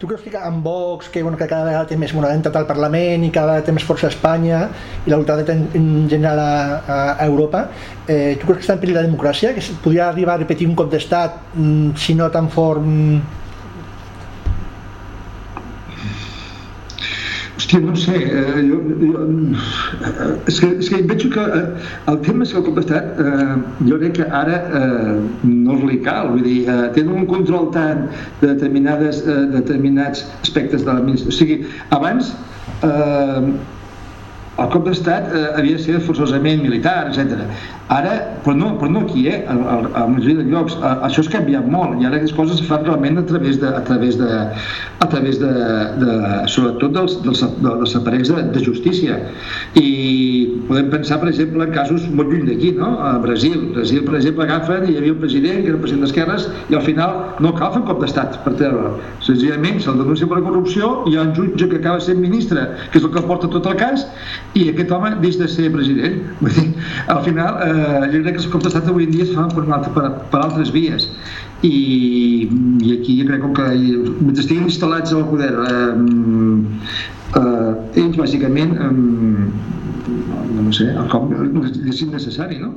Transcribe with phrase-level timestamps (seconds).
[0.00, 3.26] Tu creus que amb Vox, que, bueno, que cada vegada té més, entrat al Parlament
[3.26, 4.60] i cada vegada té més força a Espanya
[5.04, 7.66] i la ultradreta en, en general a, a Europa,
[8.08, 9.52] eh, tu creus que està en perill la democràcia?
[9.52, 12.80] Que podria arribar a repetir un cop d'estat, mm, si no tan fort,
[17.56, 21.64] Hòstia, no sé, eh, jo, jo, eh, és, que, és que veig que eh,
[22.12, 23.56] el tema és que el cop d'estat eh,
[23.88, 25.16] jo crec que ara eh,
[25.48, 28.06] no li cal, vull dir, eh, tenen un control tant
[28.40, 31.34] de determinades, eh, determinats aspectes de l'administració.
[31.34, 31.58] O sigui,
[31.96, 32.32] abans
[32.86, 33.52] eh,
[34.60, 37.44] el cop d'estat eh, havia de ser forçosament militar, etc.
[37.90, 38.12] Ara,
[38.44, 39.40] però no, però no aquí, eh?
[39.48, 42.34] a, a, a la majoria de llocs, a, això ha canviat molt i ara les
[42.36, 44.28] coses es fan realment a través de, a través de,
[45.00, 45.50] a través de,
[46.02, 46.16] de
[46.52, 49.18] sobretot dels, dels, dels aparells de, de justícia
[49.80, 49.88] i
[50.68, 52.92] podem pensar, per exemple, en casos molt lluny d'aquí, no?
[53.02, 53.56] A Brasil.
[53.74, 56.84] Brasil, per exemple, agafen i hi havia un president que era president d'esquerres i al
[56.86, 61.14] final no cal fer un cop d'estat per treure Senzillament se'l denuncia per corrupció i
[61.14, 63.76] hi ha un jutge que acaba sent ministre, que és el que porta tot el
[63.80, 64.06] cas,
[64.58, 66.22] i aquest home deix de ser president.
[66.42, 66.66] Vull dir,
[67.14, 69.66] al final, eh, jo crec que els cops d'estat avui en dia es fan per,
[69.68, 71.08] altre, per, per altres vies
[71.62, 72.48] i,
[72.80, 73.68] i aquí jo crec que
[74.24, 75.90] mentre estiguin instal·lats al poder eh,
[77.40, 78.92] eh, ells bàsicament eh,
[80.60, 82.74] no sé, el cop és innecessari, no?